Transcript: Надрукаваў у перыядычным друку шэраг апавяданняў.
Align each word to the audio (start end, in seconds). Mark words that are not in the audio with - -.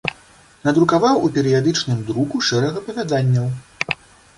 Надрукаваў 0.67 1.21
у 1.29 1.29
перыядычным 1.37 2.03
друку 2.11 2.43
шэраг 2.51 2.73
апавяданняў. 2.85 3.47